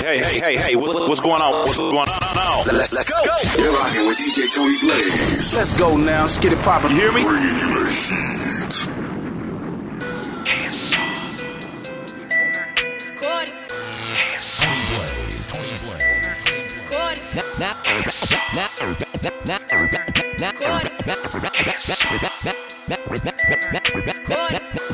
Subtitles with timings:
[0.00, 1.52] Hey, hey, hey, hey, what, what's going on?
[1.52, 2.62] What's going on now?
[2.72, 3.22] Let's, let's go.
[3.22, 3.62] go.
[3.62, 5.52] You're rocking with DJ Tony Blaze.
[5.54, 6.22] Let's go now.
[6.22, 6.90] Let's get it poppin'.
[6.92, 7.22] You hear me?
[7.22, 9.10] Bringing you the heat.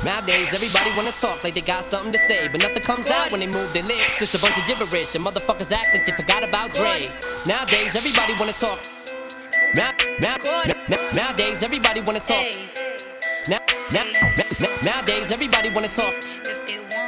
[0.04, 3.40] Nowadays, everybody wanna talk like they got something to say, but nothing comes out when
[3.40, 4.16] they move their lips.
[4.18, 7.10] Just a bunch of gibberish, and motherfuckers act like they forgot about Dre.
[7.46, 8.78] Nowadays, everybody wanna talk.
[9.76, 10.36] Now, now,
[10.90, 12.46] now, nowadays, everybody wanna talk.
[13.48, 13.60] Now,
[13.92, 14.04] now,
[14.60, 16.14] now, nowadays, everybody wanna talk.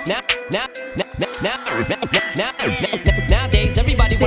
[0.07, 1.07] Now, now, now,
[1.43, 2.01] now, now,
[2.37, 3.28] now, now,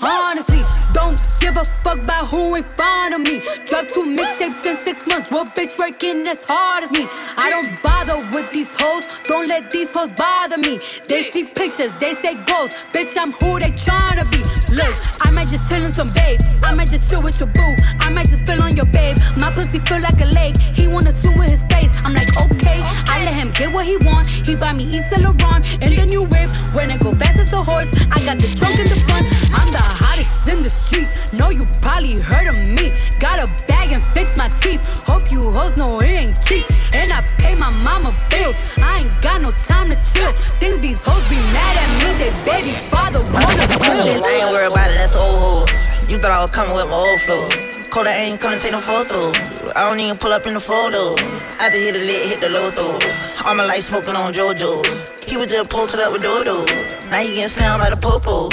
[0.00, 3.40] Honestly, don't give a fuck about who in front of me.
[3.66, 5.28] Drop two mixtapes in six months.
[5.30, 7.06] What bitch working as hard as me?
[7.36, 9.06] I don't bother with these hoes.
[9.24, 10.78] Don't let these hoes bother me.
[11.08, 12.74] They see pictures, they say goals.
[12.92, 14.38] Bitch, I'm who they tryna be.
[14.76, 14.94] Look,
[15.26, 16.40] I might just chill in some babe.
[16.62, 17.74] I might just chill with your boo.
[18.00, 19.16] I might just spill on your babe.
[19.40, 20.56] My pussy feel like a lake.
[20.58, 21.90] He wanna swim with his face.
[22.04, 22.82] I'm like, okay.
[23.10, 24.28] I let him get what he want.
[24.28, 26.50] He buy me East Laurent in the new whip.
[26.74, 29.26] When it go fast as a horse, I got the trunk in the front.
[29.58, 29.87] I'm the
[30.48, 31.06] in the street.
[31.32, 32.90] Know you probably heard of me.
[33.18, 34.82] Got a bag and fix my teeth.
[35.06, 36.64] Hope you hoes know it ain't cheap.
[36.94, 38.58] And I pay my mama bills.
[38.82, 40.32] I ain't got no time to chill.
[40.58, 42.08] Think these hoes be mad at me.
[42.18, 44.24] They baby father wanna kill.
[44.24, 45.70] I ain't worried about it, that's old.
[46.10, 47.44] You thought I was coming with my old flow.
[47.90, 49.32] Kodak ain't coming take no photo.
[49.76, 51.14] I don't even pull up in the photo.
[51.60, 52.98] I just hit the lit, hit the low though.
[53.46, 55.28] All my life smoking on JoJo.
[55.28, 56.64] He was just posted up with Dodo.
[57.10, 58.48] Now he getting slammed by the popo.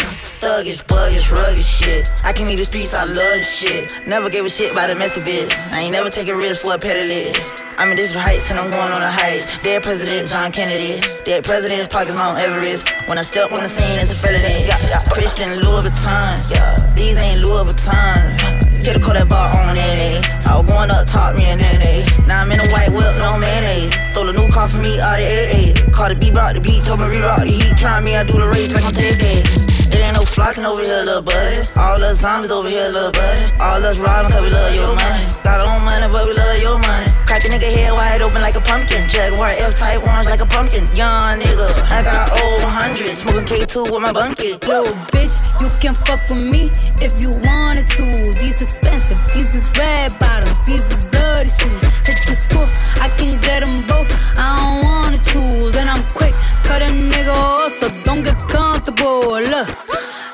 [0.45, 2.13] Thuggish, buggish, rugged shit.
[2.21, 3.97] I can leave the streets, I love this shit.
[4.05, 5.49] Never gave a shit about a messy bitch.
[5.73, 7.33] I ain't never take a risk for a pedalid.
[7.81, 9.57] I'm in district heights and I'm going on the heights.
[9.65, 11.01] Dead President John Kennedy.
[11.25, 12.85] Dead President's pockets Mount Everest.
[13.09, 14.69] When I step on the scene, it's a felony.
[14.69, 14.77] Yeah.
[15.09, 16.37] Christian Louis Vuitton.
[16.53, 18.85] Yeah, these ain't Louis Vuittons.
[18.85, 20.21] Hit a call that bar on NA.
[20.45, 22.05] I was going up top, me and NA.
[22.29, 23.97] Now I'm in a white whip, no mayonnaise.
[24.13, 25.73] Stole a new car for me out of AA.
[25.89, 27.73] Called the B brought the beat, told me reroute the heat.
[27.81, 29.74] Try me, I do the race like I'm Ted
[30.05, 31.65] ain't no flocking over here, little buddy.
[31.75, 33.41] All us zombies over here, little buddy.
[33.59, 35.25] All us robbing cause we love your money.
[35.41, 37.07] Got our own money, but we love your money.
[37.25, 39.01] Crack a nigga head wide open like a pumpkin.
[39.09, 40.85] Jaguar F-type orange like a pumpkin.
[40.93, 43.17] Young nigga, I got old 100.
[43.17, 44.61] Smoking K2 with my bunkie.
[44.69, 46.69] Yo, bitch, you can fuck with me
[47.01, 48.05] if you wanted to.
[48.37, 51.81] These expensive, these is red bottoms, these is bloody shoes.
[52.05, 52.67] Hit the school,
[53.01, 54.05] I can get them both.
[54.37, 56.33] I don't wanna choose, and I'm quick,
[56.67, 59.41] cut a nigga off, so don't get comfortable.
[59.41, 59.67] Look,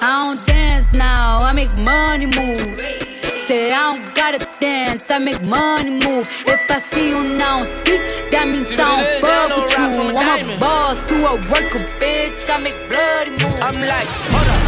[0.02, 2.78] I don't dance now, I make money move.
[3.46, 6.28] Say I don't gotta dance, I make money move.
[6.48, 8.02] If I see you now speak,
[8.32, 9.22] that means See I don't it is?
[9.22, 9.86] They fuck with you.
[10.22, 12.50] I'm a boss, you a worker, bitch.
[12.50, 13.60] I make bloody move.
[13.62, 14.61] I'm like, hold up,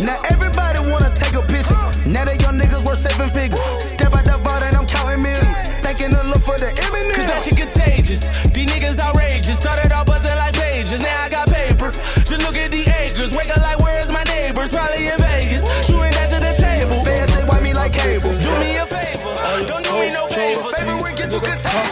[0.00, 1.72] Now everybody wanna take a picture.
[2.04, 3.60] Now that young niggas worth seven figures.
[3.96, 5.56] Step out the vault and I'm counting millions.
[5.80, 7.16] Thanking the look for the imminent.
[7.16, 8.20] Cause that shit contagious.
[8.52, 9.56] These niggas outrageous.
[9.58, 11.00] Started all buzzing like pages.
[11.00, 11.88] Now I got paper.
[12.28, 13.32] Just look at the acres.
[13.32, 14.68] Wake up like, where's my neighbors?
[14.68, 15.64] Probably in Vegas.
[15.88, 17.00] Shooting that to the table.
[17.00, 18.36] Fans, they wipe me like cable.
[18.36, 19.32] Do me a favor.
[19.64, 20.76] Don't do me no favors.
[20.76, 21.88] Favorite get good time.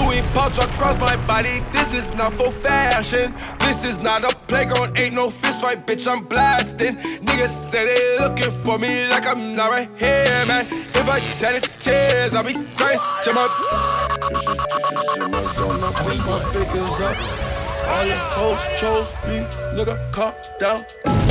[0.00, 1.60] Louis pouch across my body.
[1.72, 3.34] This is not for fashion.
[3.72, 4.98] This is not a playground.
[4.98, 6.06] Ain't no fist fight, bitch.
[6.06, 6.94] I'm blasting.
[7.24, 10.66] Niggas say they looking for me like I'm not right here, man.
[10.70, 13.00] If I tell it tears, I'll be crying.
[13.24, 13.50] Jam up.
[16.04, 17.16] Push my fingers up.
[17.88, 19.40] All your hoes chose me.
[19.74, 21.21] Nigga, calm down.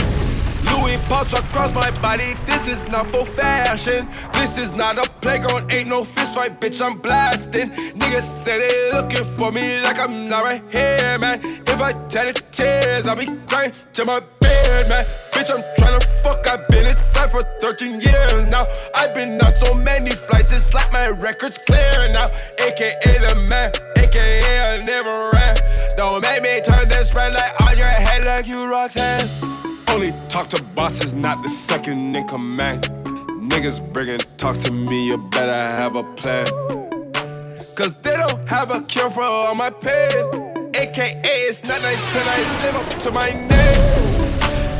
[0.91, 2.33] Louis pouch across my body.
[2.45, 4.07] This is not for fashion.
[4.33, 5.71] This is not a playground.
[5.71, 6.81] Ain't no fist fight, bitch.
[6.85, 7.69] I'm blasting.
[7.69, 11.39] Niggas say they looking for me like I'm not right here, man.
[11.43, 15.05] If I tell it tears, I'll be crying to my bed, man.
[15.31, 16.45] Bitch, I'm tryna fuck.
[16.47, 18.63] I've been inside for 13 years now.
[18.93, 20.51] I've been on so many flights.
[20.51, 22.25] It's like my record's clear now.
[22.59, 23.71] AKA the man.
[23.95, 25.55] AKA I never ran.
[25.95, 29.70] Don't make me turn this red light on your head like you Roxanne.
[29.91, 32.83] Only talk to bosses, not the second in command.
[33.51, 36.45] Niggas bringing talks to me, you better have a plan.
[37.75, 40.71] Cause they don't have a cure for all my pain.
[40.75, 43.81] AKA, it's not nice and I live up to my name.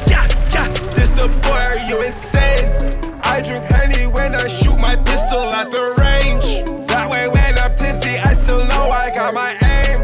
[0.08, 2.72] Yeah, yeah, this the boy, are you insane?
[3.22, 6.88] I drink honey when I shoot my pistol at the range.
[6.88, 10.00] That way, when I'm tipsy, I still know I got my aim.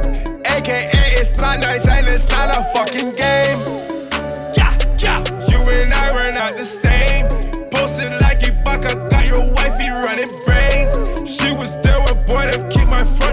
[0.45, 3.46] AKA, it's not nice and it's not a fucking game.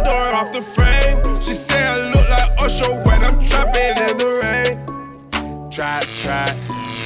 [0.05, 1.19] Door off the frame.
[1.41, 5.71] She say I look like Usher when I'm trapping in the rain.
[5.71, 6.55] Trap, trap,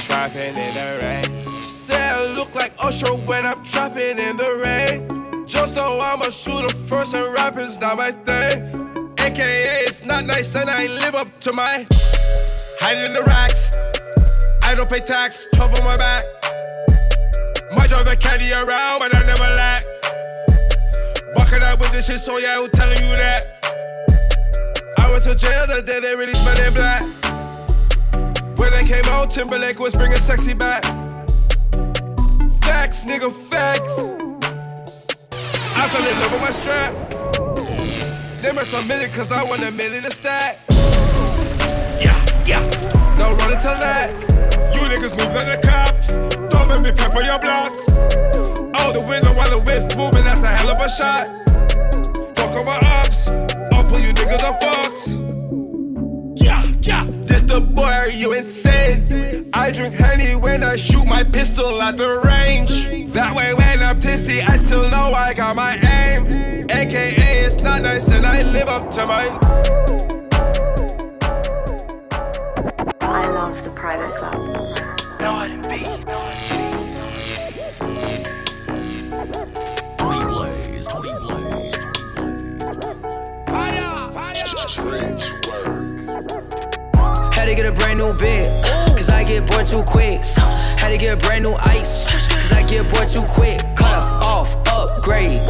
[0.05, 1.23] trapping in the rain.
[1.61, 5.47] She say I look like Usher when I'm trapping in the rain.
[5.47, 9.13] Just know I'm a shooter first and rapping's not my thing.
[9.19, 11.85] AKA, it's not nice and I live up to my
[12.79, 13.71] hiding in the racks.
[14.63, 16.23] I don't pay tax, 12 on my back.
[17.75, 19.98] Might drive the caddy around, but I never lack.
[21.35, 23.45] Bucking out with this shit, so yeah, who telling you that?
[24.97, 27.03] I went to jail the day they really smelled in black.
[28.57, 30.83] When they came out, Timberlake was bringing sexy back.
[32.61, 33.97] Facts, nigga, facts.
[35.77, 36.93] I fell in love with my strap.
[38.41, 40.59] They must a million, cause I want a million to stack.
[41.99, 42.15] Yeah,
[42.45, 42.61] yeah.
[43.17, 44.11] No running to that.
[44.73, 46.15] You niggas move like the cops.
[46.49, 47.68] Don't make me pepper your block.
[48.89, 51.27] Out the window while the whip's moving, that's a hell of a shot.
[52.35, 53.29] Fuck on my ops.
[53.71, 55.19] I'll pull you niggas on Fox.
[56.41, 57.05] Yeah, yeah.
[57.27, 59.51] This the boy, are you insane?
[59.53, 63.13] I drink honey when I shoot my pistol at the range.
[63.13, 66.65] That way, when I'm tipsy, I still know I got my aim.
[66.71, 69.25] AKA, it's not nice, and I live up to my.
[73.01, 74.58] I love the private club.
[87.39, 88.65] Had to get a brand new bed,
[88.97, 90.19] cause I get bored too quick.
[90.19, 93.61] Had to get a brand new ice, cause I get bored too quick.
[93.77, 95.47] Cut off, upgrade.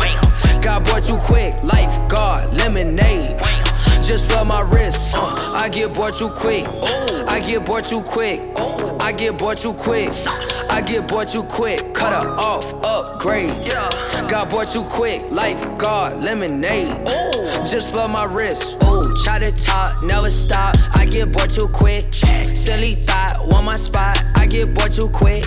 [0.61, 3.39] Got bored too quick, lifeguard, lemonade.
[4.03, 6.67] Just love my wrist, uh, I get bored too quick.
[7.27, 8.39] I get bored too quick.
[9.01, 10.11] I get bored too quick.
[10.69, 11.95] I get bored too quick.
[11.95, 13.67] Cut up, off, upgrade.
[14.29, 17.03] Got bored too quick, lifeguard, lemonade.
[17.65, 18.77] Just love my wrist.
[19.15, 20.75] Try to talk, never stop.
[20.93, 22.13] I get bored too quick.
[22.55, 24.23] Silly thought, want my spot.
[24.35, 25.45] I get bored too quick.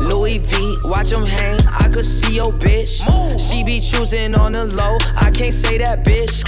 [0.00, 1.60] Louis V, watch them hang.
[1.66, 3.02] I could see your bitch.
[3.38, 4.98] She be choosing on the low.
[5.16, 6.42] I can't say that bitch.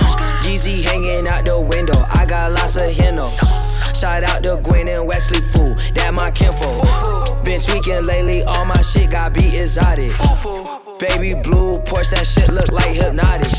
[0.44, 2.04] Yeezy hanging out the window.
[2.12, 3.38] I got lots of hinos.
[4.04, 6.84] Shout out to Gwen and Wesley Fool, that my kinfo.
[7.42, 10.12] Been tweaking lately, all my shit got beat exotic.
[11.00, 13.50] Baby blue, Porsche, that shit look like hypnotic.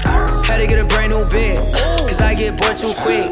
[0.45, 1.73] Had to get a brand new bed,
[2.05, 3.25] cause I get bored too quick.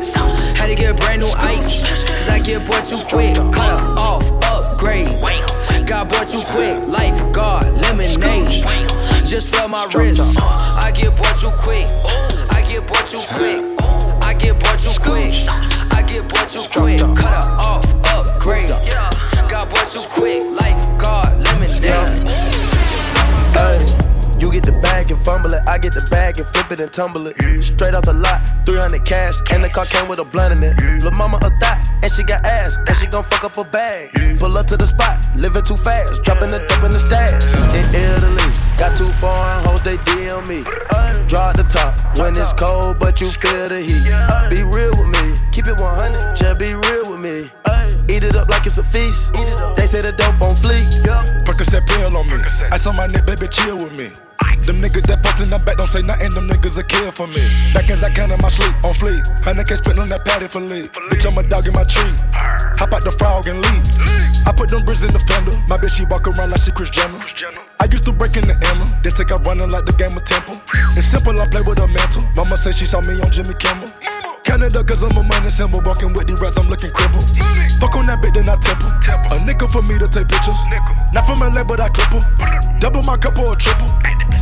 [0.58, 3.36] Had to get a brand new ice, cause I get bored too quick.
[3.53, 5.05] Cut off, upgrade.
[5.86, 8.65] Got bored too quick, lifeguard, lemonade.
[9.24, 11.86] Just love my wrist, I get bored too quick.
[12.50, 13.62] I get bored too quick.
[14.25, 15.83] I get bored too quick.
[16.13, 17.00] Get boy too quick.
[17.00, 18.70] Cut her off, upgrade.
[19.50, 20.43] Got boy too quick.
[20.51, 22.29] Lifeguard, lemonade.
[23.58, 23.93] Ay,
[24.44, 25.62] you get the bag and fumble it.
[25.66, 27.64] I get the bag and flip it and tumble it.
[27.64, 30.76] Straight off the lot, 300 cash, and the car came with a blunt in it.
[31.02, 34.12] Lil' mama a thot, and she got ass, and she gon' fuck up a bag.
[34.38, 37.40] Pull up to the spot, living too fast, dropping the dope in the stash.
[37.72, 40.64] In Italy, got too foreign hoes, they DM me.
[41.32, 44.04] Draw the top when it's cold, but you feel the heat.
[44.52, 47.48] Be real with me, keep it 100, just be real with me.
[48.12, 49.34] Eat it up like it's a feast.
[49.80, 50.84] They say the dope on fleek.
[51.48, 52.36] Percocet pill on me.
[52.72, 54.12] Ice on my neck, baby, chill with me.
[54.63, 57.28] Them niggas that fucked in the back don't say nothing, them niggas a kill for
[57.28, 57.44] me.
[57.74, 59.20] Back as I can in my sleep, on fleek.
[59.44, 60.92] Hundred K spent on that patty for leave.
[61.12, 62.16] Bitch, I'm a dog in my tree.
[62.80, 63.84] Hop out the frog and leave.
[64.48, 65.52] I put them bricks in the fender.
[65.68, 67.20] My bitch, she walk around like she Kris Jenner.
[67.84, 70.24] I used to break in the Emma, then take out running like the game of
[70.24, 70.56] Temple.
[70.96, 72.24] It's simple, I play with a mantle.
[72.32, 73.92] Mama say she saw me on Jimmy Kimmel.
[74.53, 75.81] Canada, cause I'm a money symbol.
[75.81, 77.25] Walking with the rats, I'm looking crippled.
[77.81, 78.86] Fuck on that bit, then I temple.
[79.33, 80.62] A nickel for me to take pictures.
[81.10, 82.22] Not from LA, but I clip 'em.
[82.77, 83.89] Double my cup or a triple.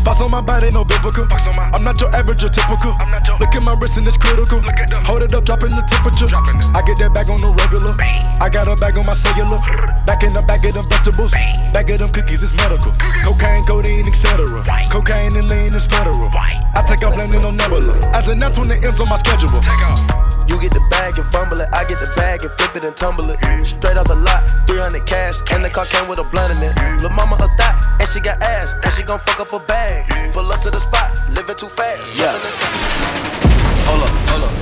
[0.03, 1.23] Box on my body, no biblical.
[1.71, 2.91] I'm not your average or typical.
[3.39, 4.59] Look at my wrist and it's critical.
[5.07, 6.27] Hold it up, dropping the temperature.
[6.75, 7.95] I get that bag on the regular.
[8.43, 9.63] I got a bag on my cellular.
[10.03, 11.31] Back in the bag of them vegetables.
[11.71, 12.91] Bag of them cookies, it's medical.
[13.23, 14.43] Cocaine, codeine, etc.
[14.91, 16.27] Cocaine and lean is federal.
[16.35, 17.95] I take out landing on Nebula.
[18.11, 19.53] As an F 20 M's on my schedule.
[20.47, 21.69] You get the bag and fumble it.
[21.73, 23.39] I get the bag and flip it and tumble it.
[23.65, 26.75] Straight off the lot, 300 cash, and the car came with a blunt in it.
[27.01, 30.33] Lil' mama a thot, and she got ass, and she gon' fuck up a bag.
[30.33, 32.03] Pull up to the spot, living too fast.
[32.19, 32.35] Yeah.
[33.87, 34.53] Hold up, hold up.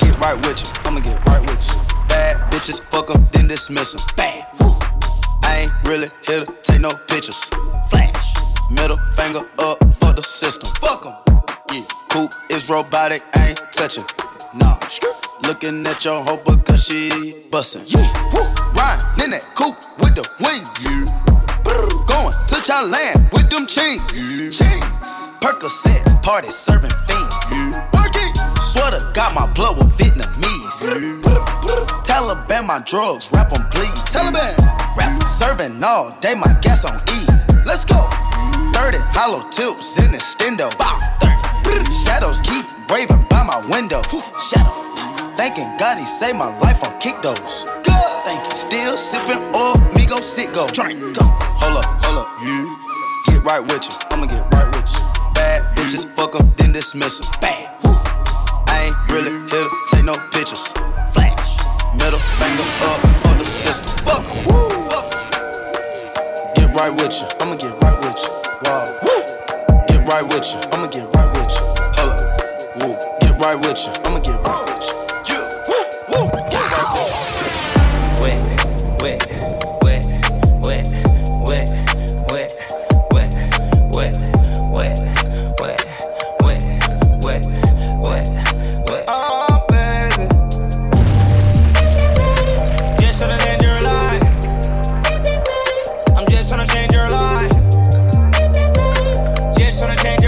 [0.00, 0.68] Get right with you.
[0.84, 1.74] I'ma get right with you.
[2.08, 4.02] Bad bitches, fuck up, then dismiss them.
[4.16, 4.46] Bad.
[5.42, 7.50] I ain't really here to take no pictures.
[7.88, 8.34] Flash.
[8.70, 10.70] Middle finger up for the system.
[10.80, 11.14] Fuck 'em.
[11.72, 11.82] Yeah.
[12.08, 14.04] Coupe is robotic, I ain't touching.
[14.52, 14.78] Nah.
[15.46, 17.84] Looking at your hoe because she bustin'.
[17.86, 18.02] Yeah.
[18.34, 18.42] Woo.
[18.74, 20.66] Riding in that coupe with the wings.
[21.62, 21.86] Brr.
[22.10, 24.02] Going to Thailand with them chains.
[24.50, 25.08] Chains.
[25.38, 27.78] Percocet, party serving fiends.
[27.94, 28.34] Working.
[28.58, 30.90] Sweater got my blood with Vietnamese.
[32.02, 33.94] Taliban my drugs, rap 'em please.
[34.10, 34.58] Taliban.
[34.96, 37.26] Rap serving all day, my gas on E.
[37.64, 38.02] Let's go.
[38.74, 40.76] 30 hollow tips in the stendo.
[40.76, 40.98] Bow.
[42.10, 44.02] Shadows keep raving by my window.
[44.50, 44.74] Shadow.
[45.38, 47.38] Thanking God he saved my life on kick those.
[47.86, 48.10] Good.
[48.26, 48.50] Thank you.
[48.50, 50.66] Still sipping oil, me go sit go.
[50.66, 50.98] Drink.
[51.14, 51.22] Go.
[51.22, 52.28] Hold up, hold up.
[53.26, 53.94] Get right with you.
[54.10, 55.00] I'ma get right with you.
[55.34, 57.28] Bad bitches, fuck up, then dismiss 'em.
[57.40, 57.70] Bad.
[57.84, 57.94] Woo.
[58.66, 60.66] I ain't really here to take no pictures.
[61.14, 61.50] Flash.
[61.94, 63.86] Middle finger up for the system.
[64.02, 64.46] Fuck 'em.
[64.50, 64.68] Woo.
[64.90, 66.54] Fuck 'em.
[66.56, 67.26] Get right with you.
[67.38, 68.30] I'ma get right with you.
[68.64, 68.84] Wow.
[69.04, 69.22] Woo.
[69.86, 70.58] Get right with you.
[70.72, 71.06] I'ma get
[73.54, 73.92] right with you.
[74.04, 75.00] I'ma get right with you.
[96.28, 97.50] Just trying to change your life.
[99.56, 100.19] Just trying to change.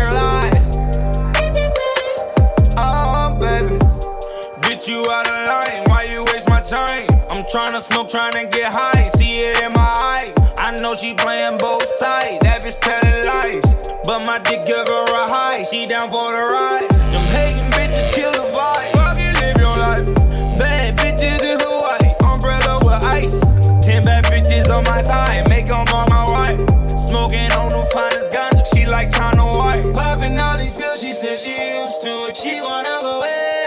[7.52, 9.08] Tryna smoke, tryna get high.
[9.08, 10.32] See it in my eye.
[10.56, 12.38] I know she playing both sides.
[12.40, 13.76] That bitch telling lies.
[14.04, 15.62] But my dick give her a high.
[15.64, 16.88] She down for the ride.
[17.12, 18.92] Them hating bitches kill the vibe.
[18.96, 20.56] Fuck you, live your life.
[20.56, 22.16] Bad bitches in Hawaii.
[22.24, 23.38] Umbrella with ice.
[23.84, 25.46] Ten bad bitches on my side.
[25.50, 26.56] Make 'em all my wife.
[26.96, 28.64] Smoking on the finest ganja.
[28.72, 29.92] She like China White.
[29.92, 31.02] Popping all these pills.
[31.02, 32.36] She said she used to it.
[32.36, 33.61] She wanna go way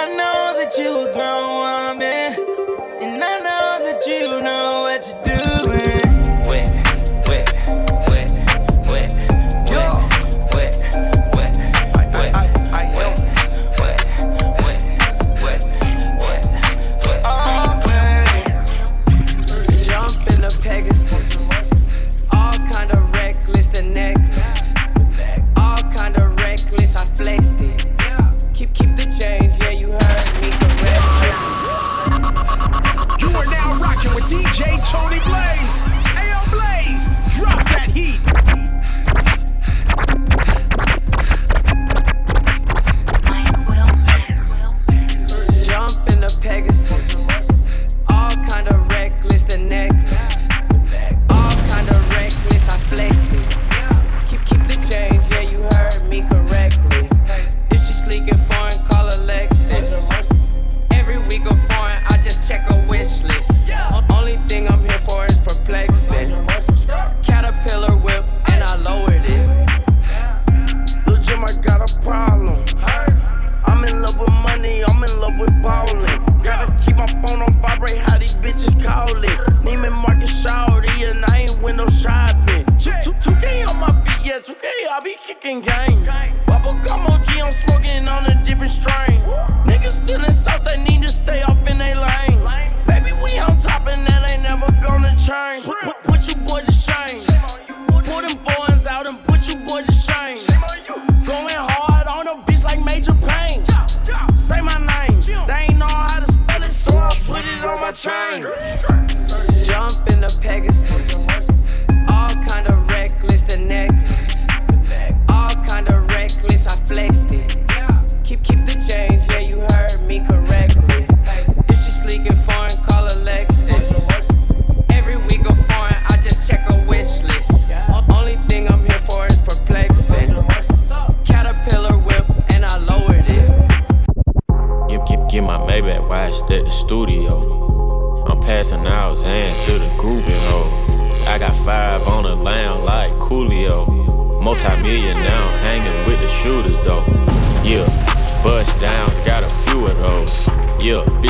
[0.00, 2.30] I know that you a grown woman.
[3.02, 5.57] And I know that you know what you're doing.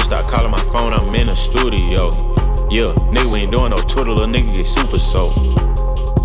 [0.09, 2.09] Start calling my phone, I'm in the studio.
[2.71, 5.37] Yeah, nigga we ain't doing no Twitter, little nigga get super soaked.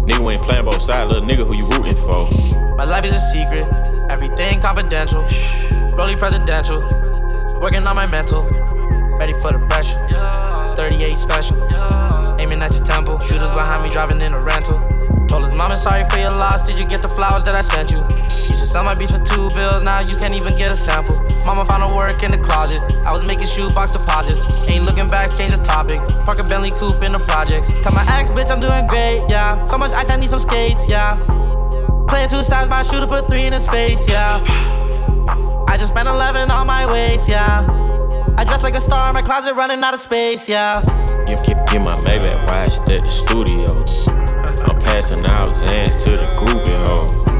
[0.08, 2.30] Nigga we ain't playing both sides, little nigga who you rooting for.
[2.78, 3.68] My life is a secret,
[4.10, 5.28] everything confidential.
[5.98, 6.80] Rolly presidential,
[7.60, 8.44] working on my mental.
[9.20, 10.00] Ready for the pressure.
[10.78, 11.58] 38 special,
[12.40, 13.20] aiming at your temple.
[13.20, 14.80] Shooters behind me driving in a rental.
[15.28, 16.64] Told his mama sorry for your loss.
[16.64, 18.00] Did you get the flowers that I sent you?
[18.48, 21.23] Used to sell my beats for two bills, now you can't even get a sample.
[21.46, 22.82] Mama found a work in the closet.
[23.06, 24.46] I was making shoebox deposits.
[24.70, 26.00] Ain't looking back, change the topic.
[26.26, 27.74] Park a Bentley coupe in the projects.
[27.84, 29.64] Tell my ex, bitch, I'm doing great, yeah.
[29.66, 31.18] So much ice, I need some skates, yeah.
[32.08, 34.44] Playing two sides, my shooter put three in his face, yeah.
[35.68, 37.66] I just spent 11 on my waist, yeah.
[38.38, 40.82] I dress like a star in my closet, running out of space, yeah.
[41.28, 43.70] Get, get, get my Maybach watched at the studio.
[44.68, 47.33] I'm passing out hands to the groupie hoe.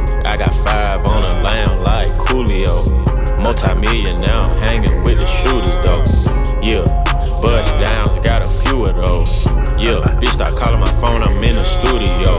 [10.34, 12.32] Yeah, start calling my phone, I'm in the studio.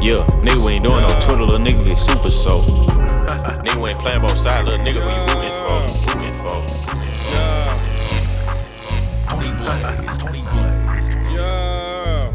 [0.00, 2.60] Yeah, nigga we ain't doing no Twitter, little nigga get super so.
[3.62, 5.80] nigga we ain't playing both sides, little nigga who you rooting for,
[6.16, 6.64] rooting for.
[9.28, 11.08] Tony Blaze, Tony Blaze.
[11.34, 12.32] Yeah.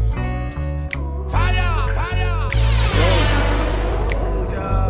[1.28, 2.48] Fire, fire.
[4.52, 4.86] Yeah.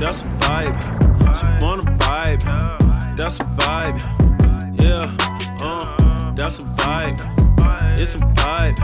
[0.00, 0.76] That's a vibe.
[1.36, 2.42] She wanna vibe.
[3.16, 4.00] That's a vibe.
[4.80, 5.14] Yeah,
[5.60, 7.25] uh, that's a vibe.
[8.06, 8.78] It's a vibe.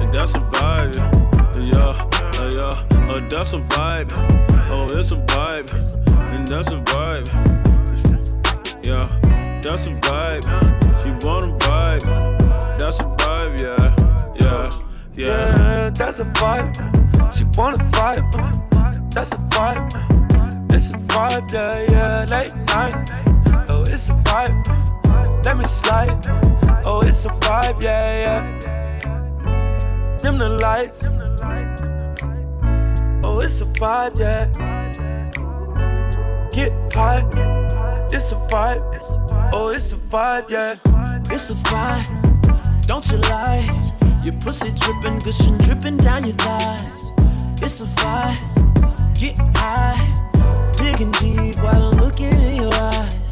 [0.00, 0.96] And that's a vibe.
[1.60, 1.92] Yeah,
[2.40, 4.10] uh, yeah, uh, that's a vibe.
[4.72, 5.68] Oh, it's a vibe.
[6.32, 7.28] And that's a vibe.
[8.82, 9.04] Yeah,
[9.60, 10.44] that's a vibe.
[11.02, 12.78] She wanna vibe.
[12.78, 13.94] That's a vibe, yeah,
[14.40, 14.80] yeah,
[15.14, 15.56] yeah.
[15.58, 17.36] Yeah, that's a vibe.
[17.36, 18.32] She wanna vibe.
[19.12, 20.72] That's a vibe.
[20.72, 22.24] It's a vibe, yeah, yeah.
[22.30, 23.68] Late night.
[23.68, 25.44] Oh, it's a vibe.
[25.44, 26.54] Let me slide.
[26.86, 28.53] Oh, it's a vibe, yeah, yeah.
[30.24, 31.04] Dim the lights.
[33.22, 34.48] Oh, it's a vibe, yeah.
[36.50, 37.20] Get high.
[38.10, 38.80] It's a vibe.
[39.52, 40.76] Oh, it's a vibe, yeah.
[41.30, 43.68] It's a vibe, don't you lie.
[44.24, 47.12] Your pussy dripping, gushing, dripping down your thighs.
[47.62, 50.14] It's a vibe, get high,
[50.72, 53.23] digging deep while I'm looking in your eyes.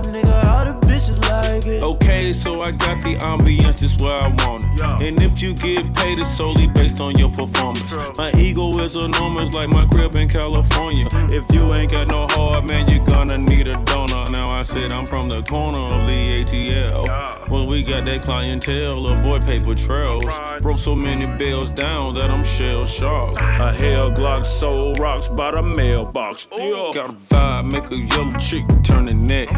[0.00, 0.44] Vibe, nigga.
[0.46, 1.82] All the bitches like it.
[1.82, 5.02] Okay, so I got the ambience just where I want it.
[5.02, 7.94] And if you get paid, it's solely based on your performance.
[8.16, 11.06] My ego is enormous, like my crib in California.
[11.06, 11.32] Mm.
[11.32, 14.09] If you ain't got no heart, man, you're gonna need a donor.
[14.30, 17.48] Now I said I'm from the corner of the ATL.
[17.48, 20.24] Well, we got that clientele, avoid paper trails.
[20.60, 23.40] Broke so many bills down that I'm shell shocked.
[23.40, 26.46] A hell Glock soul rocks by the mailbox.
[26.46, 29.48] Got a vibe, make a yellow chick turn the neck.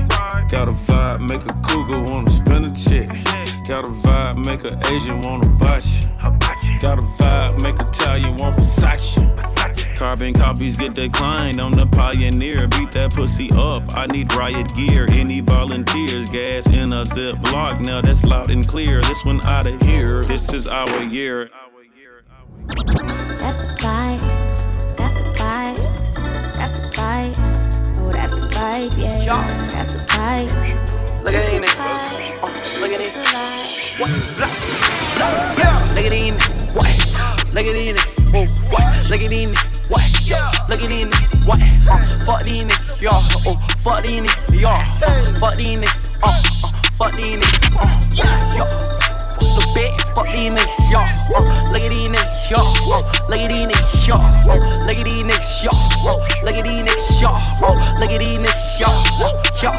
[0.49, 3.09] Got a vibe, make a cougar wanna spin a check.
[3.69, 5.53] Got a vibe, make a Asian wanna
[6.65, 6.79] you.
[6.79, 9.52] Got a vibe, make a Italian want Versace.
[9.97, 11.61] Carbon copies get declined.
[11.61, 12.67] I'm the pioneer.
[12.69, 13.97] Beat that pussy up.
[13.97, 15.07] I need riot gear.
[15.11, 16.31] Any volunteers?
[16.31, 17.81] Gas in a Ziploc.
[17.81, 19.01] Now that's loud and clear.
[19.03, 20.23] This one out of here.
[20.23, 21.51] This is our year.
[22.69, 24.21] That's a fight.
[24.97, 25.77] That's a fight.
[26.55, 27.35] That's a fight.
[27.97, 28.93] Oh, that's a fight.
[28.99, 29.67] Yeah, yeah.
[29.69, 30.49] That's a fight.
[31.23, 31.63] Look at it.
[31.79, 33.13] Oh, look at it.
[33.99, 34.11] What?
[34.37, 35.55] Blah, blah.
[35.59, 35.95] Yeah.
[35.95, 36.35] Look at it.
[36.75, 37.55] What?
[37.55, 38.23] Look at it in it.
[38.71, 39.11] What?
[39.11, 39.72] Look at it it.
[39.93, 40.09] What?
[40.69, 41.15] Look at in it.
[41.45, 41.61] What?
[41.61, 42.81] Uh, fuck in it.
[43.01, 43.11] Yeah.
[43.45, 44.85] Oh, fuck these niggas, yeah.
[45.39, 48.33] Fuck these niggas, uh, uh, fuck these niggas, uh, yeah.
[49.39, 51.05] The bit, fuck these niggas, yeah.
[51.37, 52.61] Uh, look at these niggas, yeah.
[52.61, 54.15] Uh, look at these niggas, yeah.
[54.17, 55.73] Uh, look at these niggas, yeah.
[56.03, 57.29] Uh, look at these niggas, yeah.
[57.63, 58.93] Uh, look at these niggas, yeah.
[59.63, 59.75] Yeah,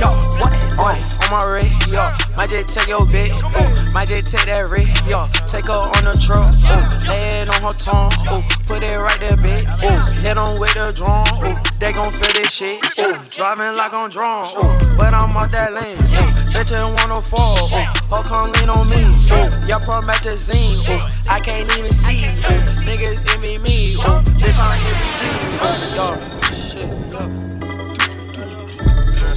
[0.00, 0.12] yeah.
[0.40, 0.52] What?
[0.78, 2.02] Uh, on my radio.
[2.36, 3.92] Might just take your bitch, ooh.
[3.92, 5.26] Might just take that rig, yo.
[5.46, 7.08] Take her on the truck, ooh.
[7.08, 8.42] Lay it on her tongue, ooh.
[8.66, 10.00] Put it right there, bitch, ooh.
[10.24, 11.54] Hit on with the drum, ooh.
[11.78, 13.14] They gon' feel this shit, ooh.
[13.30, 14.96] Driving like I'm drunk, ooh.
[14.96, 16.32] But I'm out that lane, ooh.
[16.50, 17.86] Bitch, ain't wanna fall, ooh.
[18.10, 19.52] Her come lean on me, ooh.
[19.66, 21.00] Y'all promethazine, ooh.
[21.30, 22.62] I can't even see, ooh.
[22.84, 24.22] Niggas envy me, ooh.
[24.42, 25.22] Bitch, I'm MVP,
[25.62, 25.94] ooh.
[25.96, 26.06] Yo,
[26.52, 27.20] shit, yo.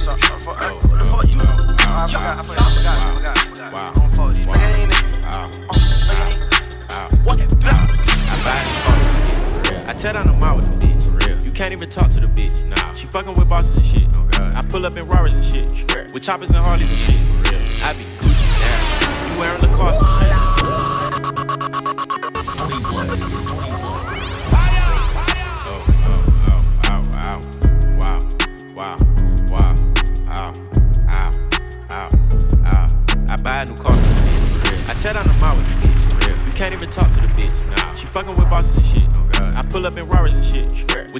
[0.06, 1.40] What the fuck you?
[1.40, 3.94] I forgot, I forgot, I forgot, I forgot, I forgot.
[3.94, 5.22] Don't fuck with these niggas.
[5.22, 5.50] Wow.
[6.90, 7.08] Wow.
[7.24, 7.38] What?
[7.40, 8.60] I buy
[9.88, 11.02] I tell down the mall with the bitch.
[11.04, 11.38] For real.
[11.44, 12.64] You can't even talk to the bitch.
[12.68, 12.92] Nah.
[12.94, 14.08] She fucking with bosses and shit.
[14.16, 14.54] Oh God.
[14.56, 15.72] I pull up in Rarers and shit.
[16.12, 17.16] With choppers and Harleys and shit.
[17.26, 17.60] For real.
[17.84, 18.04] I be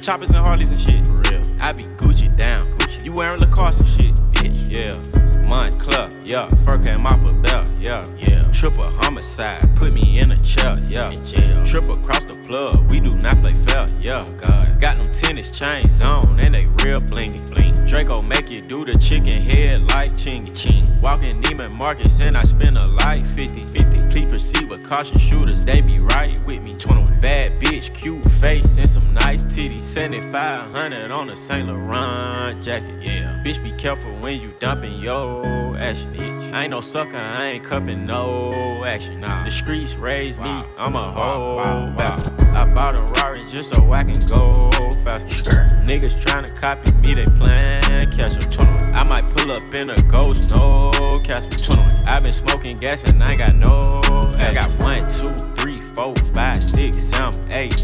[0.07, 1.42] choppers and Harleys and shit, for real.
[1.61, 3.05] I be Gucci down, Gucci.
[3.05, 5.42] You wearing Lacoste and shit, bitch, yeah.
[5.42, 6.47] Month club, yeah.
[6.64, 8.05] Fur came off a belt, yeah.
[8.16, 8.42] Yeah.
[8.42, 11.11] Triple homicide, put me in a chair, yeah.
[11.11, 11.55] In jail.
[11.66, 14.25] Triple across the plug, we do not play fair, yeah.
[14.25, 14.81] Oh god.
[14.81, 17.75] Got them tennis chains on, and they real blingy, bling.
[17.85, 20.85] Draco make you do the chicken head like Chingy, ching.
[21.01, 24.03] Walking Neiman Marcus, and I spend a life 50 50.
[24.11, 26.65] Please proceed with caution shooters, they be right with me.
[29.96, 33.42] 7500 on a Saint Laurent jacket, yeah.
[33.42, 36.52] Bitch, be careful when you dumping yo action, bitch.
[36.52, 39.22] I ain't no sucker, I ain't cuffing no action.
[39.22, 39.44] Nah.
[39.44, 41.94] The streets raised me, I'm a hoe.
[41.98, 44.70] I bought a Rari just so I can go
[45.02, 45.64] faster.
[45.87, 48.94] Niggas tryna copy me, they plan catch a 21.
[48.94, 50.90] I might pull up in a ghost, no
[51.24, 52.04] catch me 21.
[52.04, 54.02] I been smoking gas and I ain't got no.
[54.38, 57.74] I got one, two, three, four, five, six, seven, eight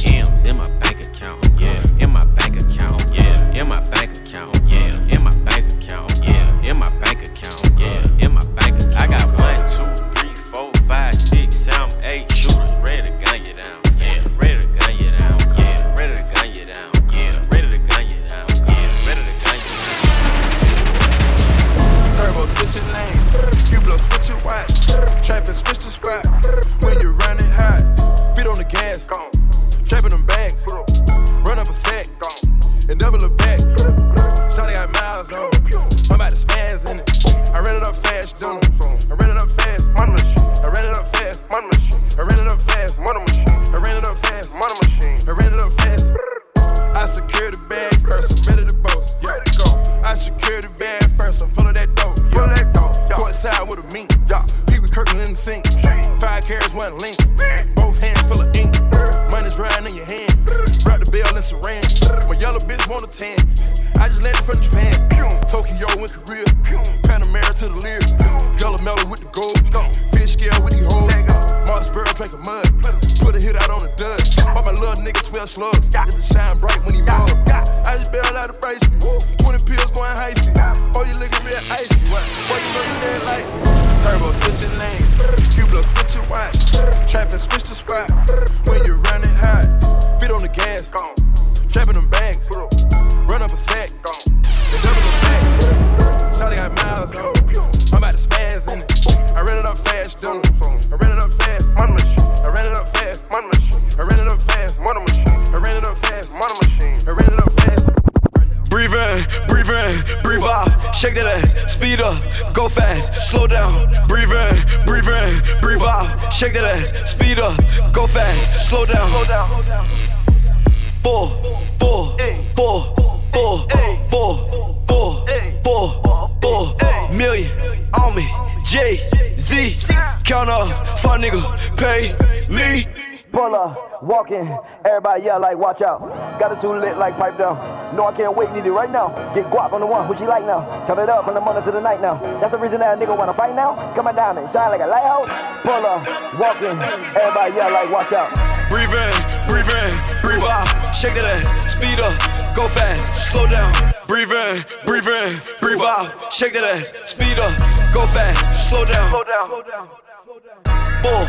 [134.47, 136.01] in, everybody yell like, watch out.
[136.39, 137.57] Got it too lit like pipe down.
[137.97, 139.09] No, I can't wait, need it right now.
[139.35, 140.65] Get guap on the one, who she like now.
[140.87, 142.19] Turn it up from the morning to the night now.
[142.41, 143.77] That's the reason that a nigga wanna fight now.
[143.95, 145.29] Come on down and shine like a lighthouse.
[145.63, 146.03] Pull up,
[146.39, 146.77] walk in,
[147.15, 148.33] everybody yell like, watch out.
[148.71, 149.15] Breathe in,
[149.47, 150.67] breathe in, breathe out.
[150.95, 152.17] Shake that ass, speed up,
[152.57, 153.73] go fast, slow down.
[154.07, 156.33] Breathe in, breathe in, breathe out.
[156.33, 157.53] Shake that ass, speed up,
[157.93, 159.11] go fast, slow down.
[159.11, 159.89] Slow down, slow down.
[160.25, 161.03] Slow down.
[161.03, 161.25] Bull,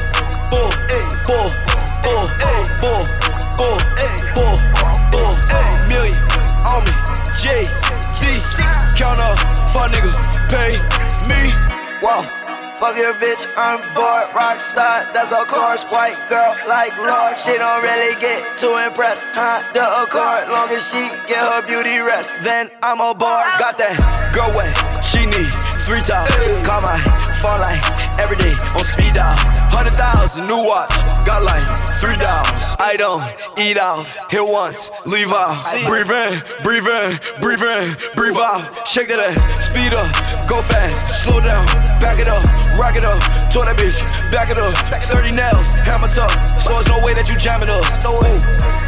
[12.83, 14.27] Fuck your bitch, I'm bored.
[14.35, 15.85] Rockstar, that's of course.
[15.85, 17.39] White girl like Lord.
[17.39, 19.23] She don't really get too impressed.
[19.31, 22.43] Honda Accord, long as she get her beauty rest.
[22.43, 23.47] Then I'm a aboard.
[23.55, 23.95] Got that
[24.35, 24.67] girl way,
[24.99, 25.47] she need
[25.87, 26.27] three times.
[26.67, 26.99] Call my
[27.39, 27.79] phone like
[28.19, 29.31] every day on speed dial.
[29.71, 30.91] Hundred thousand, new watch,
[31.23, 31.63] got like
[32.03, 32.63] three dollars.
[32.83, 33.23] I don't
[33.55, 35.55] eat out, hit once, leave out.
[35.87, 36.35] Breathe in,
[36.67, 38.67] breathe in, breathe in, breathe out.
[38.83, 39.39] Shake that ass,
[39.71, 40.11] speed up,
[40.47, 41.65] go fast, slow down,
[41.99, 42.43] back it up,
[42.79, 43.19] rock it up.
[43.51, 43.99] Told that bitch,
[44.32, 44.73] back it up.
[44.73, 47.86] 30 nails, hammer tuck, so there's no way that you jamming us.
[48.03, 48.34] No way.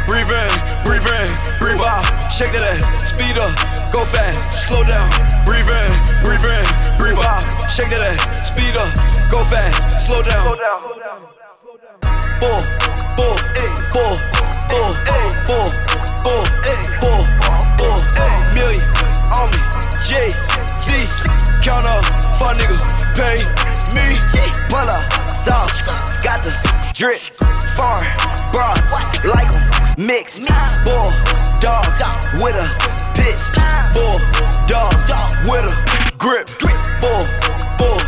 [0.06, 0.50] Breathe in,
[0.86, 2.06] breathe in, breathe out.
[2.30, 3.54] Shake that ass, speed up,
[3.92, 5.10] go fast, slow down.
[5.46, 5.90] Breathe in,
[6.22, 6.64] breathe in,
[6.98, 7.42] breathe out.
[7.70, 8.90] Shake that ass, speed up,
[9.30, 10.56] go fast, slow down.
[12.40, 12.60] Bull,
[13.18, 13.36] bull,
[13.94, 14.14] bull,
[14.70, 15.68] bull, bull, bull,
[17.02, 17.22] bull,
[17.78, 18.00] bull,
[18.54, 18.82] million
[19.34, 19.60] on me.
[20.06, 20.30] J,
[21.04, 21.28] see.
[21.62, 22.04] Count up,
[22.38, 22.78] fuck nigga,
[23.16, 23.36] pay
[23.92, 24.16] me.
[24.68, 25.82] Pull up, sauce,
[26.22, 26.52] got the
[26.94, 27.16] drip.
[27.76, 28.02] Farm,
[28.52, 28.78] broad,
[29.24, 30.42] like em, mixed.
[30.84, 31.10] Bull,
[31.60, 31.84] dog,
[32.40, 32.66] with a
[33.14, 33.44] bitch.
[33.94, 34.18] Bull,
[34.66, 34.94] dog,
[35.44, 36.48] with a grip.
[37.00, 37.24] Bull,
[37.78, 37.98] bull,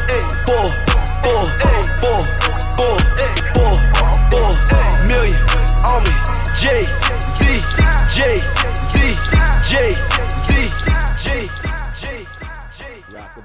[0.46, 0.70] bull,
[1.24, 1.46] bull,
[2.00, 2.22] bull,
[2.76, 2.96] bull,
[3.54, 3.76] bull,
[4.30, 4.54] bull,
[5.06, 5.36] million
[5.84, 6.12] on me.
[6.54, 6.97] J.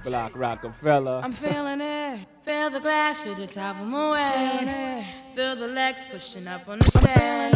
[0.04, 1.22] Block Rockefeller.
[1.24, 2.20] I'm feeling it.
[2.44, 5.06] Feel the glass, should the top of my Feeling way.
[5.08, 5.36] it.
[5.36, 7.56] Feel the legs pushing up on the stairs.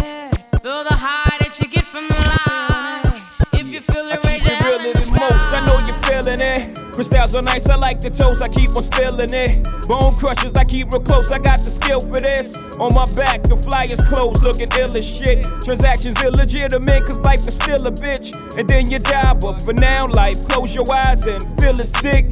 [0.61, 3.21] Feel the high that you get from the line.
[3.67, 5.51] If you feel I keep it realer in most.
[5.51, 6.79] I know you're feeling it.
[6.93, 8.41] Crystals are nice, I like the toast.
[8.41, 9.67] I keep on spilling it.
[9.89, 11.33] Bone crushers, I keep real close.
[11.33, 12.55] I got the skill for this.
[12.79, 15.43] On my back, the flyers closed, looking ill as shit.
[15.65, 18.31] Transactions illegitimate, cause life is still a bitch.
[18.57, 22.31] And then you die, but for now, life, close your eyes and feel it's thick.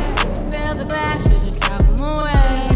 [0.21, 2.69] Feel the glass, should the top of my.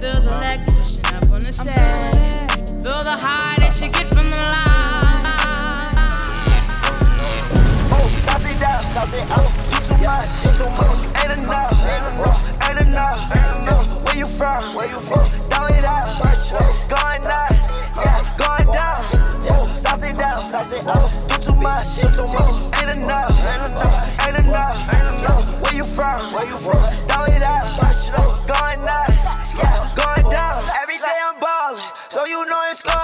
[0.00, 2.46] Feel the legs pushing up on the stairs.
[2.82, 5.94] Feel the high that you get from the line.
[7.94, 9.46] Oh, sauce it up, sauce it up.
[9.70, 11.00] You too much, you too much.
[11.24, 11.72] Ain't enough,
[12.68, 13.20] ain't enough.
[13.32, 14.74] Uh, Where you from?
[14.74, 15.24] Where you from?
[15.50, 16.06] Throw it up,
[16.90, 18.98] going nuts, yeah, going down.
[19.50, 21.06] Oh, sauce it up, sauce it up.
[21.30, 22.82] You too much, you too much.
[22.82, 23.32] Ain't enough,
[24.26, 24.93] ain't enough.
[25.94, 26.32] Where you from?
[26.32, 26.74] Where you from?
[27.06, 27.78] Throw it up,
[28.50, 30.64] going nuts, yeah, going down.
[30.82, 33.03] Every day I'm ballin', so you know it's scoring.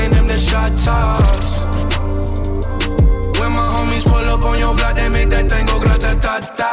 [6.41, 6.70] tá, tá.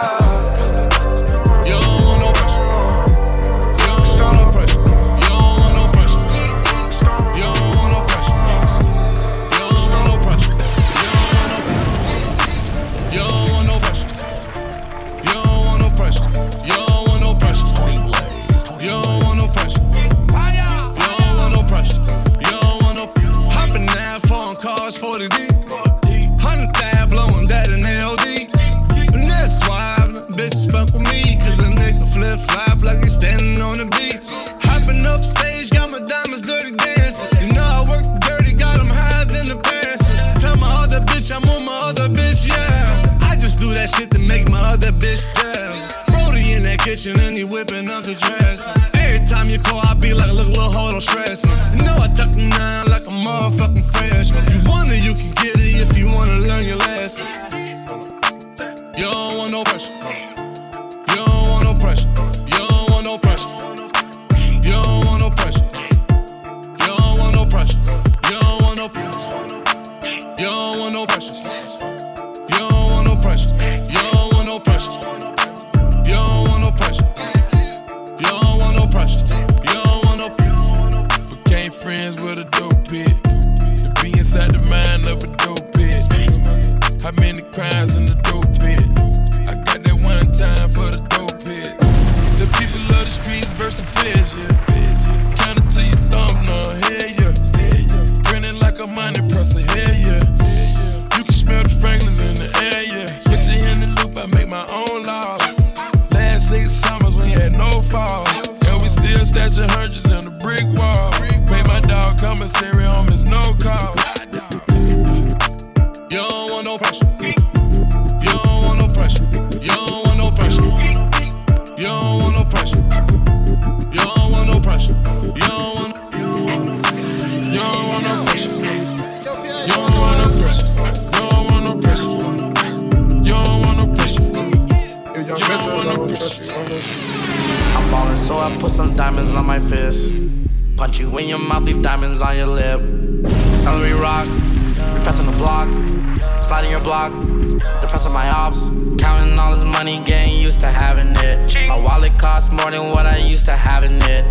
[153.83, 154.25] Having it.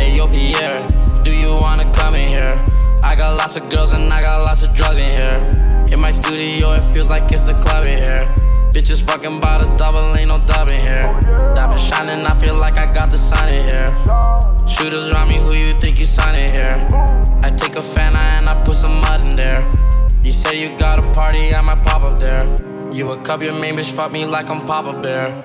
[0.00, 0.86] Hey, yo, Pierre,
[1.22, 2.54] do you wanna come in here?
[3.02, 5.38] I got lots of girls and I got lots of drugs in here.
[5.92, 8.24] In my studio, it feels like it's a club in here.
[8.72, 11.02] Bitches fucking by the double, ain't no dub in here.
[11.54, 13.88] Diamond shining, I feel like I got the sun in here.
[14.66, 16.76] Shooters around me, who you think you signing here?
[17.42, 19.60] I take a fan and I put some mud in there.
[20.24, 22.44] You say you got a party, I might pop up there.
[22.90, 25.44] You a cup, your main bitch, fuck me like I'm Papa Bear.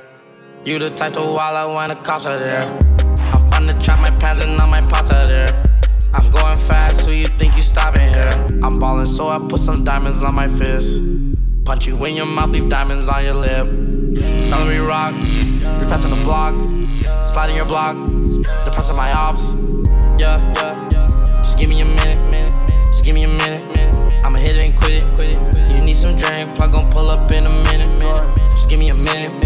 [0.65, 2.92] You the type to wild out when the cops are there.
[3.53, 5.47] Fun to trap my pants and all my pots are there.
[6.11, 8.31] I'm going fast, who you think you stopping here?
[8.63, 10.99] I'm ballin', so I put some diamonds on my fist.
[11.63, 13.67] Punch you in your mouth, leave diamonds on your lip.
[14.49, 16.55] Celery rock, we passing the block,
[17.31, 17.95] sliding your block,
[18.65, 19.53] depressing my ops.
[20.17, 20.39] Yeah.
[21.43, 22.51] Just give me a minute.
[22.87, 23.95] Just give me a minute.
[24.25, 25.73] I'ma hit it and quit it.
[25.75, 28.01] You need some drink, plug gon' pull up in a minute.
[28.55, 29.43] Just give me a minute.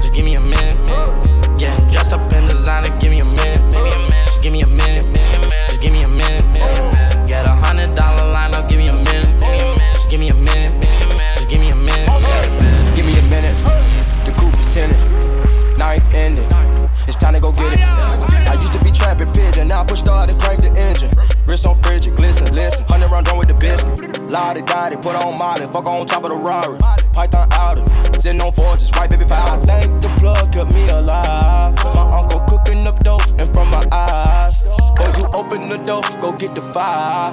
[0.00, 1.27] Just give me a minute.
[1.58, 3.74] Yeah, dressed up in designer, give me a minute.
[4.26, 5.04] Just give me a minute.
[5.68, 6.44] Just give me a minute.
[7.26, 9.42] Get a hundred dollar line up, give me a minute.
[9.94, 10.72] Just give me a minute.
[11.36, 12.06] Just give me a minute.
[12.94, 13.56] Give me a minute.
[14.24, 14.96] The coupe is tinted.
[15.76, 16.48] Ninth ending.
[17.08, 17.80] It's time to go get it.
[17.80, 19.66] I used to be trapping pigeon.
[19.66, 21.10] Now I push start and crank the engine.
[21.46, 22.84] Wrist on frigid, glisten, listen.
[22.84, 24.22] Hundred round drum with the biscuit.
[24.30, 25.66] Lottie, it, put on Molly.
[25.72, 26.78] Fuck on top of the Rari.
[27.12, 27.97] Python outer.
[28.18, 29.70] Sitting on forges, right, baby, powder.
[29.70, 31.76] I think the plug kept me alive.
[31.84, 34.60] My uncle cooking up dope in front of my eyes.
[34.60, 37.30] Boy, you open the door, go get the fire.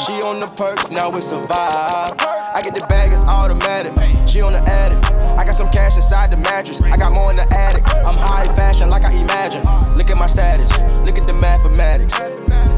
[0.00, 2.14] She on the perk, now it's a vibe.
[2.20, 3.92] I get the bag, it's automatic.
[4.26, 4.96] She on the attic.
[5.38, 6.82] I got some cash inside the mattress.
[6.82, 7.86] I got more in the attic.
[8.06, 9.62] I'm high fashion like I imagine.
[9.94, 10.70] Look at my status.
[11.04, 12.18] Look at the mathematics.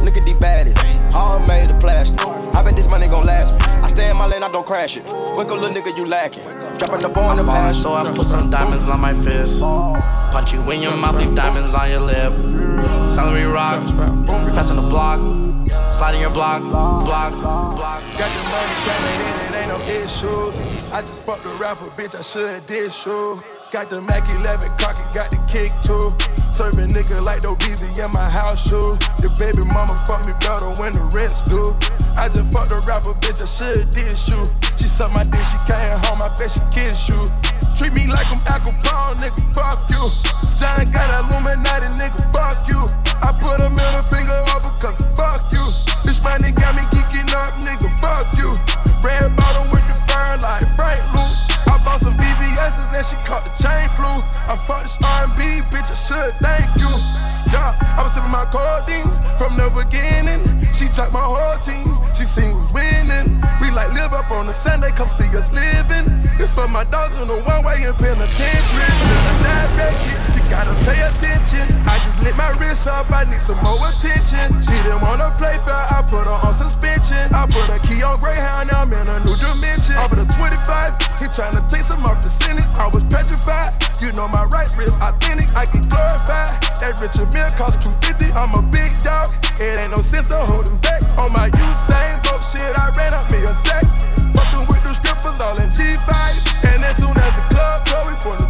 [0.05, 0.76] Look at the baddest.
[1.14, 2.20] All made of plastic.
[2.26, 3.61] I bet this money gon' last me.
[3.64, 5.05] I stay in my lane, I don't crash it.
[5.05, 6.43] Wake up, little nigga, you lacking.
[6.81, 9.61] Dropping the ball in the Ballin', so I put some diamonds on my fist.
[9.61, 12.33] Punch you in your mouth, leave diamonds on your lip.
[13.12, 15.20] Celery rock, we passing the block.
[15.95, 16.62] Sliding your block,
[17.05, 18.01] block, block.
[18.16, 20.59] Got the money coming in, it ain't no issues.
[20.91, 23.43] I just fucked a rapper, bitch, I should've did shoe.
[23.71, 26.11] Got the Mac 11 crocket, got the kick too.
[26.51, 28.99] Serving nigga like no busy in my house shoe.
[29.23, 31.79] The baby mama fuck me better when the rest do.
[32.18, 34.43] I just fucked a rapper, bitch, I should've did shoe.
[34.75, 37.23] She sucked my dick, she came home, I bet she kiss you.
[37.79, 40.03] Treat me like I'm Al Capone, nigga, fuck you.
[40.59, 42.83] John got Illuminati, nigga, fuck you.
[43.23, 45.62] I put a middle finger up because fuck you.
[46.03, 48.51] This money got me geeking up, nigga, fuck you.
[49.07, 51.60] Red bottom with the fur like Frank Lucas.
[51.71, 54.11] I bought some BBS's and she caught the chain flu.
[54.51, 56.91] I fucked this R&B, bitch, I should thank you.
[57.55, 60.43] Yeah, I was sipping my codeine from the beginning.
[60.75, 63.39] She dropped my whole team, she seen who's winning.
[63.62, 66.11] We like live up on the Sunday, come see us living.
[66.39, 68.91] This for my dogs in the one way in penitentiary.
[69.43, 71.62] Directed, you gotta pay attention.
[71.86, 74.51] I just lit my wrist up, I need some more attention.
[74.59, 77.22] She didn't wanna play fair, I put her on suspension.
[77.30, 79.94] I put a key on Greyhound, now I'm in a new dimension.
[79.94, 82.66] Over the 25, he tryna take some off the sentence.
[82.76, 83.78] I was petrified.
[84.03, 86.59] You know my right wrist authentic, I get glorified.
[86.82, 88.34] That Richard Mille cost 250.
[88.34, 89.30] I'm a big dog.
[89.62, 91.05] It ain't no sense of holding back.
[91.22, 93.86] On my Usain Bolt shit, I ran up me a sack.
[94.34, 96.11] Fucking with the strippers all in G5.
[96.74, 98.49] And as soon as the club go, we put the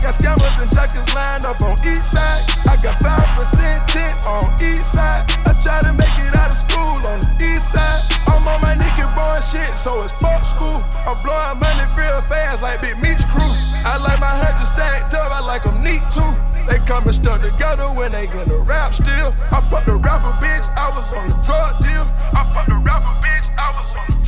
[0.00, 2.42] got scammers and jackets lined up on each side.
[2.64, 5.28] I got 5% tint on each side.
[5.44, 8.00] I try to make it out of school on the east side.
[8.26, 10.80] I'm on my nigga born shit, so it's fuck school.
[11.04, 13.52] I'm blowing money real fast like Big Meech crew.
[13.84, 16.32] I like my hundred stacked up, I like them neat too.
[16.68, 19.34] They coming stuck together when they gonna rap still.
[19.52, 22.06] I fucked a rapper bitch, I was on the drug deal.
[22.32, 24.19] I fucked a rapper bitch, I was on the deal.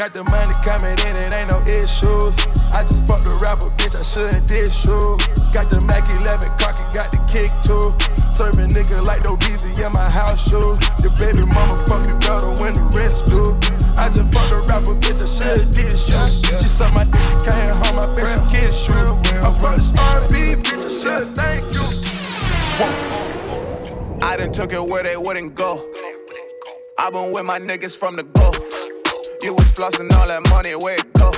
[0.00, 2.32] Got the money coming in, it ain't no issues.
[2.72, 5.20] I just fucked a rapper bitch, I should've did shoe.
[5.52, 7.92] Got the Mac 11 crocket, got the kick too.
[8.32, 10.80] Serving nigga like no busy in my house shoes.
[11.04, 13.52] The baby mama fuck me better when the rest do.
[14.00, 16.16] I just fucked a rapper bitch, I should've did shoe.
[16.56, 19.04] She sucked my dick, she came home, I bet she kissed you.
[19.44, 21.84] I fucked this R&B bitch, I should've thank you.
[24.24, 25.84] I done took it where they wouldn't go.
[26.96, 28.69] I been with my niggas from the go.
[29.42, 31.32] You was flossing all that money, where it go?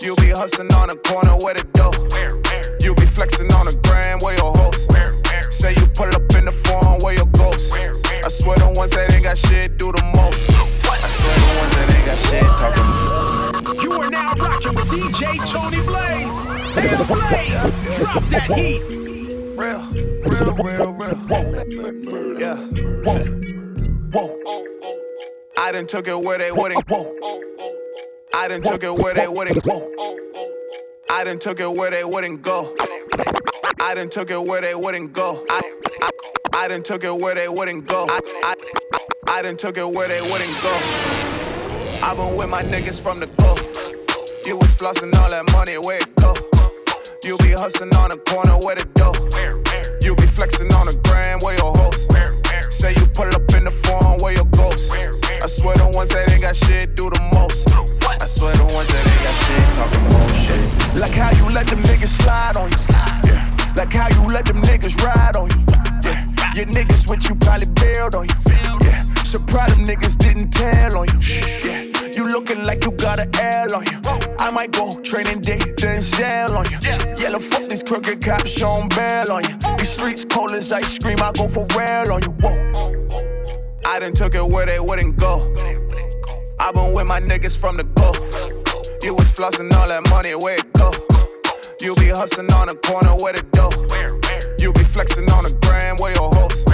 [0.00, 1.92] You be hustling on the corner, where the dough?
[2.80, 4.88] You be flexing on the gram, where your host?
[5.52, 7.74] Say you pull up in the phone, where your ghost?
[7.76, 10.48] I swear the ones that ain't got shit do the most.
[10.48, 13.84] I swear the ones that ain't got shit talking.
[13.84, 16.40] You are now rocking with DJ Tony Blaze.
[16.72, 18.80] Hey, Blaze, drop that heat.
[19.60, 19.84] Real,
[20.24, 22.40] real, real, real.
[22.40, 22.56] Yeah.
[23.04, 23.20] Whoa.
[24.08, 24.79] Whoa.
[25.60, 26.86] I done took it where they wouldn't.
[26.86, 27.14] Go.
[28.32, 29.62] I done took it where they wouldn't.
[29.62, 29.92] Go.
[31.10, 32.74] I done took it where they wouldn't go.
[33.78, 35.44] I done took it where they wouldn't go.
[35.50, 35.60] I,
[36.00, 36.10] I,
[36.54, 38.06] I done took it where they wouldn't go.
[38.08, 38.54] I, I,
[39.26, 40.72] I done took it where they wouldn't go.
[42.02, 43.54] I been with my niggas from the go.
[44.46, 46.34] You was flossing all that money, where it go?
[47.22, 49.12] You be hustling on the corner, where the dough?
[50.00, 52.10] You be flexing on the gram, where your host?
[52.72, 55.29] Say you pull up in the phone, where your ghost?
[55.42, 57.68] I swear the ones that ain't got shit do the most.
[57.72, 61.00] I swear the ones that ain't got shit talking more shit.
[61.00, 62.78] Like how you let them niggas slide on you.
[63.24, 63.48] Yeah.
[63.76, 65.60] Like how you let them niggas ride on you.
[66.04, 66.20] Yeah.
[66.54, 68.34] Your niggas with you probably bailed on you.
[68.84, 69.04] Yeah.
[69.46, 71.18] Proud them niggas didn't tell on you.
[71.64, 71.90] Yeah.
[72.14, 73.98] You looking like you got an L on you.
[74.38, 76.78] I might go training day, then jail on you.
[77.18, 79.56] Yellow fuck these crooked cops, Sean Bell on you.
[79.78, 82.30] These streets cold as ice cream, I go for real on you.
[82.42, 82.59] Whoa.
[83.90, 85.52] I done took it where they wouldn't go.
[86.60, 88.12] I been with my niggas from the go.
[89.02, 90.92] You was flossing all that money, where it go?
[91.80, 93.74] You be hustling on the corner where the dough.
[94.60, 96.69] You be flexing on the gram where your host.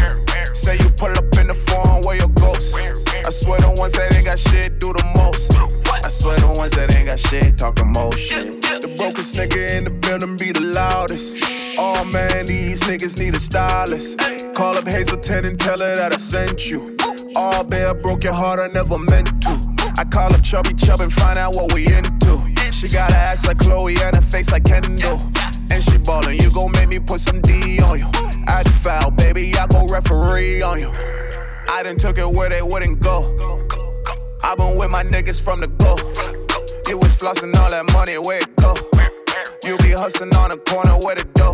[0.97, 2.75] Pull up in the phone where your ghost.
[2.75, 5.53] I swear the ones that ain't got shit do the most.
[6.05, 8.63] I swear the ones that ain't got shit talk the most shit.
[8.63, 11.37] The brokest nigga in the building be the loudest.
[11.79, 14.19] Oh man, these niggas need a stylist.
[14.55, 16.97] Call up Hazelton and tell her that I sent you.
[17.37, 19.61] All bear broke your heart, I never meant to.
[19.99, 22.41] I call up Chubby Chub and find out what we into.
[22.73, 25.19] She got a ass like Chloe and a face like Kendall.
[25.77, 28.09] And she ballin', you gon' make me put some D on you.
[28.47, 30.91] Act foul, baby, I go referee on you.
[31.69, 33.69] I done took it where they wouldn't go.
[34.43, 35.97] I been with my niggas from the go.
[36.89, 38.73] It was flossin' all that money, where it go?
[39.69, 41.53] You be hustling on the corner where the dough.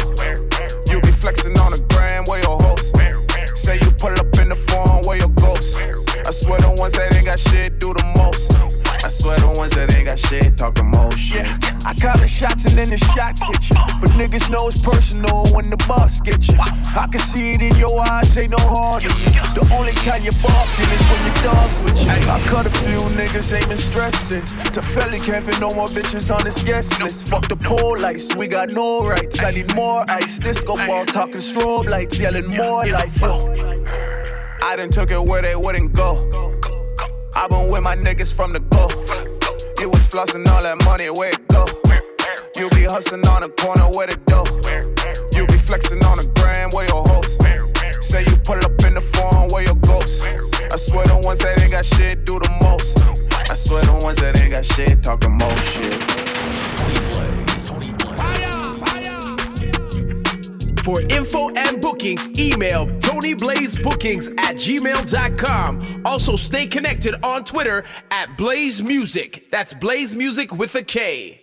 [0.87, 2.97] You be flexing on the gram where your host.
[3.59, 5.77] Say you pull up in the phone where your ghost.
[6.25, 8.55] I swear the ones that ain't got shit do the most.
[9.05, 10.92] I swear the ones that ain't got shit talk the.
[12.03, 13.77] The shots and then the shots hit you.
[14.01, 16.59] But niggas know it's personal when the boss get you.
[16.59, 19.31] I can see it in your eyes, ain't no hard in you.
[19.55, 22.11] The only time you're barking is when your dog's with you.
[22.11, 24.53] I cut a few niggas, ain't been stressed since.
[24.75, 27.29] Tefeli can't fit no more bitches on this guest list.
[27.29, 29.41] Fuck the pole lights, we got no rights.
[29.41, 30.41] I need more ice.
[30.41, 33.21] Disco ball talking strobe lights, yelling more life.
[33.21, 33.55] Yo.
[34.61, 36.59] I done took it where they wouldn't go.
[37.37, 38.89] I been with my niggas from the go.
[39.81, 41.65] It was flossing all that money, where it go?
[42.57, 44.45] You be hustling on the corner where the dough.
[45.33, 47.41] You be flexing on the gram where your host.
[48.05, 50.23] Say you pull up in the phone where your ghost.
[50.25, 52.99] I swear the ones that ain't got shit do the most.
[53.51, 55.93] I swear the ones that ain't got shit talk the most shit.
[60.85, 66.03] For info and bookings, email TonyBlazeBookings at gmail.com.
[66.05, 69.49] Also, stay connected on Twitter at Blaze Music.
[69.51, 71.42] That's Blaze Music with a K.